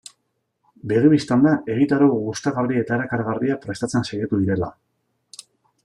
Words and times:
Begi 0.91 1.11
bistan 1.11 1.45
da 1.47 1.51
egitarau 1.75 2.09
gustagarri 2.29 2.81
eta 2.85 2.99
erakargarria 2.99 3.59
prestatzen 3.67 4.09
saiatu 4.11 4.45
direla. 4.47 4.73